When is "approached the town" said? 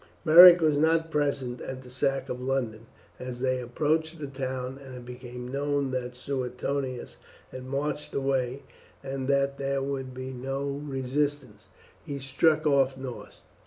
3.59-4.79